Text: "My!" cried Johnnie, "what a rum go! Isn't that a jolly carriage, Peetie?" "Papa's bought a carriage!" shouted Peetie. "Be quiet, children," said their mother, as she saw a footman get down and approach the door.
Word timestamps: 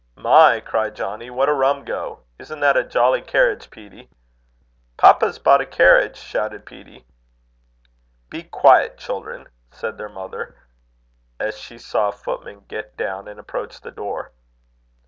"My!" 0.15 0.59
cried 0.61 0.95
Johnnie, 0.95 1.29
"what 1.29 1.47
a 1.47 1.53
rum 1.53 1.83
go! 1.85 2.21
Isn't 2.39 2.59
that 2.61 2.75
a 2.75 2.83
jolly 2.83 3.21
carriage, 3.21 3.69
Peetie?" 3.69 4.09
"Papa's 4.97 5.37
bought 5.37 5.61
a 5.61 5.65
carriage!" 5.67 6.17
shouted 6.17 6.65
Peetie. 6.65 7.05
"Be 8.27 8.41
quiet, 8.41 8.97
children," 8.97 9.47
said 9.69 9.99
their 9.99 10.09
mother, 10.09 10.55
as 11.39 11.59
she 11.59 11.77
saw 11.77 12.07
a 12.09 12.13
footman 12.13 12.65
get 12.67 12.97
down 12.97 13.27
and 13.27 13.39
approach 13.39 13.79
the 13.81 13.91
door. 13.91 14.31